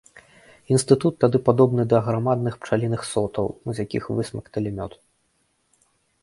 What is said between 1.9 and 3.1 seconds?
да аграмадных пчаліных